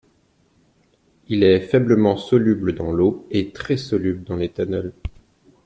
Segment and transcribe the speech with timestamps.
[1.27, 4.93] Il est faiblement soluble dans l'eau et très soluble dans l'éthanol.